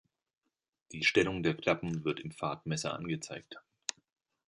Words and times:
Die 0.93 1.03
Stellung 1.03 1.43
der 1.43 1.53
Klappen 1.53 2.03
wird 2.03 2.21
im 2.21 2.31
Fahrtmesser 2.31 2.95
angezeigt. 2.95 3.57